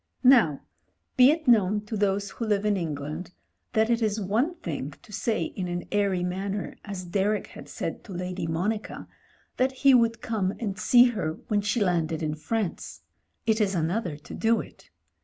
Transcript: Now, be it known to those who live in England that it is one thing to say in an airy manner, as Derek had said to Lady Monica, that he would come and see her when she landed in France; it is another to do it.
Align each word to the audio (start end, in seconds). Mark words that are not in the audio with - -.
Now, 0.23 0.61
be 1.15 1.29
it 1.29 1.47
known 1.47 1.81
to 1.81 1.95
those 1.95 2.31
who 2.31 2.47
live 2.47 2.65
in 2.65 2.75
England 2.75 3.33
that 3.73 3.87
it 3.91 4.01
is 4.01 4.19
one 4.19 4.55
thing 4.55 4.95
to 5.03 5.11
say 5.13 5.43
in 5.43 5.67
an 5.67 5.83
airy 5.91 6.23
manner, 6.23 6.75
as 6.83 7.03
Derek 7.05 7.45
had 7.45 7.69
said 7.69 8.03
to 8.05 8.11
Lady 8.11 8.47
Monica, 8.47 9.07
that 9.57 9.71
he 9.85 9.93
would 9.93 10.19
come 10.19 10.55
and 10.59 10.75
see 10.79 11.03
her 11.09 11.33
when 11.49 11.61
she 11.61 11.81
landed 11.85 12.23
in 12.23 12.33
France; 12.33 13.03
it 13.45 13.61
is 13.61 13.75
another 13.75 14.17
to 14.17 14.33
do 14.33 14.59
it. 14.59 14.89